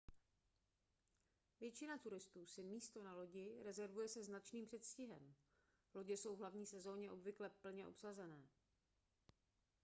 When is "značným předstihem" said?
4.23-5.35